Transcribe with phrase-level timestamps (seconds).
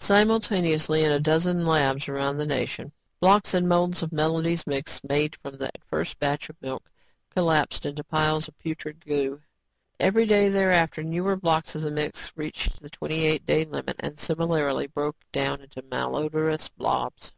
[0.00, 2.90] Simultaneously, in a dozen labs around the nation,
[3.20, 6.90] blocks and molds of Melody's Mix made from that first batch of milk,
[7.28, 9.42] collapsed into piles of putrid goo.
[10.00, 14.18] Every day thereafter, newer blocks of the mix reached the twenty eight day limit and
[14.18, 17.34] similarly broke down into malodrous blobs.